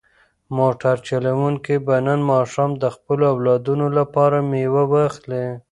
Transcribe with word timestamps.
موټر 0.57 0.95
چلونکی 1.07 1.75
به 1.85 1.95
نن 2.07 2.19
ماښام 2.31 2.71
د 2.83 2.85
خپلو 2.95 3.23
اولادونو 3.33 3.87
لپاره 3.97 4.37
مېوه 4.51 4.83
واخلي. 4.93 5.45